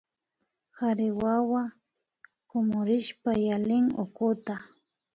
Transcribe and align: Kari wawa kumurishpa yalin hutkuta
Kari 0.75 1.09
wawa 1.21 1.63
kumurishpa 2.49 3.31
yalin 3.47 3.85
hutkuta 3.95 4.55